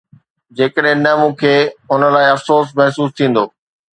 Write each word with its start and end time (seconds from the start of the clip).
جيڪڏهن 0.57 0.97
نه، 1.05 1.11
مون 1.19 1.31
کي 1.41 1.53
هن 1.89 2.01
لاء 2.13 2.27
افسوس 2.33 2.67
محسوس 2.79 3.09
ٿيندو 3.17 3.45